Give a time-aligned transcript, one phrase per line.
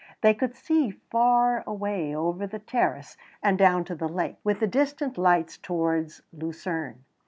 [0.21, 4.65] They could see far away over the terrace and down to the lake, with the
[4.65, 7.03] distant lights towards Lucerne.